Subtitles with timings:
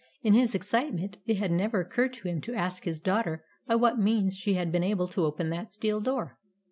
[0.23, 3.99] In his excitement, it had never occurred to him to ask his daughter by what
[3.99, 6.39] means she had been able to open that steel door.